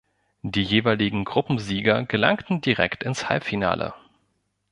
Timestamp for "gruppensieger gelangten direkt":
1.25-3.03